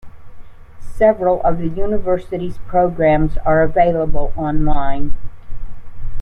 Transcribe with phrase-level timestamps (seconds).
[0.97, 5.13] Several of the university's programs are available online.